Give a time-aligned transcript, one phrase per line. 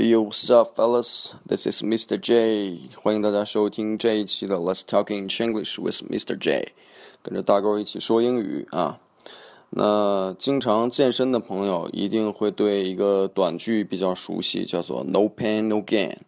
[0.00, 1.34] Hey, what's up, fellas?
[1.44, 2.16] This is Mr.
[2.20, 2.88] J.
[3.02, 6.38] 欢迎大家收听这一期的 Let's Talk in English with Mr.
[6.38, 6.68] J.
[7.20, 9.00] 跟着大狗一起说英语啊。
[9.70, 16.18] 那经常健身的朋友一定会对一个短句比较熟悉，叫做 “No pain, no gain”。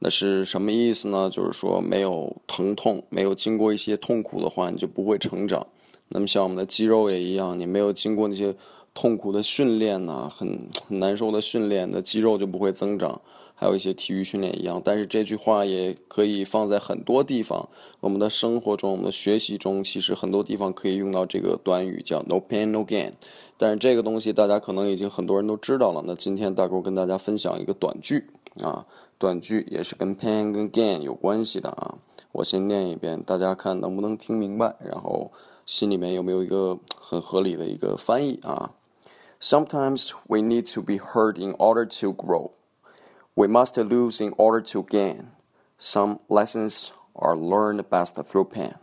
[0.00, 1.30] 那是什么意思呢？
[1.32, 5.66] 就是说没有疼痛，没有经过一些痛苦的话，你就不会成长。
[6.10, 8.54] 那么像我们的肌肉也一样，你没有经过那些
[8.96, 13.20] 痛苦的训练呐，很很难受的训练，那肌肉就不会增长。
[13.54, 17.68] 还有一些体育训练一样，但是这句话也可以放在很多地方，
[18.00, 23.12] 我们的生活中、我们的学习中，其实很多地方可以用到这个短语，叫 “no pain no gain”。
[23.58, 26.02] 但是这个东西大家可能已经很多人都知道了。
[26.06, 28.26] 那今天大狗跟大家分享一个短句
[28.62, 28.86] 啊，
[29.18, 31.96] 短句也是跟 pain 跟 gain 有关系的啊。
[32.32, 35.30] 我先念一遍，大家看能不能听明白，然后
[35.64, 38.72] 心里面有没有一个很合理的一个翻译啊
[39.39, 42.51] ？Sometimes we need to be hurt in order to grow.
[43.35, 45.31] We must lose in order to gain.
[45.79, 48.75] Some lessons are learned best through pain.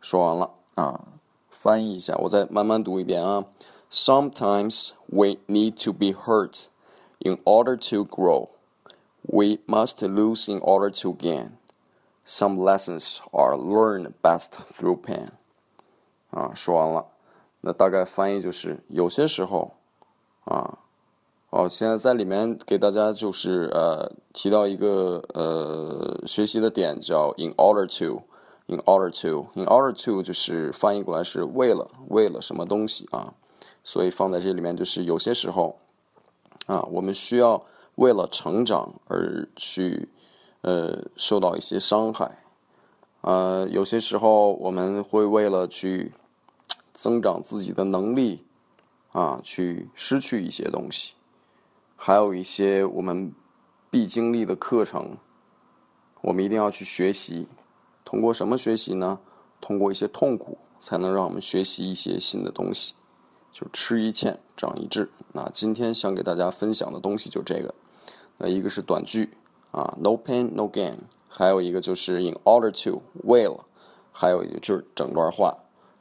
[0.00, 1.00] 说完了啊，
[1.48, 3.46] 翻译一下，我再慢慢读一遍啊。
[3.90, 6.66] Sometimes we need to be hurt
[7.18, 8.48] in order to grow.
[9.22, 11.52] We must lose in order to gain.
[12.26, 15.30] Some lessons are learned best through pain.
[16.30, 17.06] 啊，说完了，
[17.61, 19.73] 那大概翻译就是有些时候
[20.45, 20.79] 啊。
[21.51, 33.33] 哦，现在在里面给大家就是呃提到一个呃学习的点，叫 in order to，in order to，in order to 就是翻译过来是为了为了什么东西啊，
[33.83, 35.79] 所以放在这里面就是有些时候
[36.67, 40.07] 啊，我们需要为了成长而去
[40.61, 42.43] 呃受到一些伤害，
[43.21, 46.13] 呃有些时候我们会为了去
[47.01, 48.43] 增长自己的能力
[49.13, 51.13] 啊，去失去一些东西。
[51.95, 53.33] 还有一些我们
[53.89, 55.17] 必经历的课程，
[56.19, 57.47] 我们一定要去学习。
[58.03, 59.21] 通过什么学习呢？
[59.61, 62.93] 通过一些痛苦，才能让我们学习一些新的东西。
[63.53, 65.09] 就吃一堑，长一智。
[65.31, 67.73] 那今天想给大家分享的东西就这个。
[68.37, 69.29] 那一个是短句
[69.71, 70.97] 啊，no pain no gain。
[71.29, 73.65] 还有一个就是 in order to，为了。
[74.11, 75.57] 还有一个就是整段话，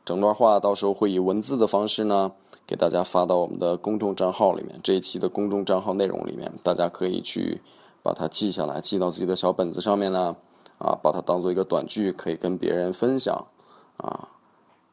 [0.09, 2.33] 整段话到时候会以文字的方式呢。
[2.67, 7.63] 给大家发到我们的公众账号里面，这一期的公众账号内容里面，大家可以去
[8.03, 10.37] 把它记下来，记到自己的小本子上面呢，
[10.79, 13.47] 啊，把它当做一个短句，可以跟别人分享，
[13.97, 14.29] 啊，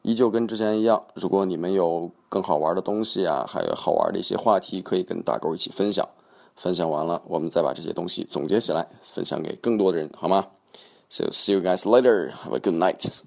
[0.00, 6.06] 依旧跟之前一样，如果你们有更好玩的东西啊，还有好玩的一些话题，可以跟大狗一起分享，
[6.54, 10.46] 分享完了，我们再把这些东西总结起来，分享给更多的人，好吗
[11.10, 12.30] ？So see you guys later.
[12.30, 13.20] Have a good night.